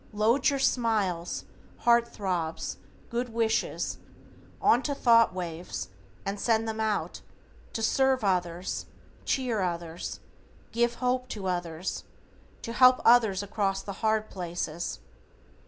Load 0.13 0.49
your 0.49 0.57
smiles, 0.57 1.45
heart 1.81 2.07
throbs, 2.07 2.77
good 3.11 3.29
wishes, 3.29 3.99
onto 4.59 4.95
thought 4.95 5.31
waves 5.31 5.89
and 6.25 6.39
send 6.39 6.67
them 6.67 6.79
out, 6.79 7.21
to 7.73 7.83
serve 7.83 8.23
others, 8.23 8.87
cheer 9.25 9.61
others, 9.61 10.19
give 10.71 10.95
hope 10.95 11.27
to 11.27 11.45
others, 11.45 12.03
to 12.63 12.73
help 12.73 12.99
others 13.05 13.43
across 13.43 13.83
the 13.83 13.93
hard 14.01 14.31
places. 14.31 15.01